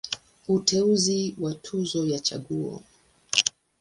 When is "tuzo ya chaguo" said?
1.63-2.81